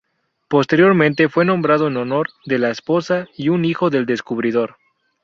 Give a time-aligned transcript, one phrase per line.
[0.47, 4.77] Posteriormente fue nombrado en honor de la esposa y un hijo del descubridor.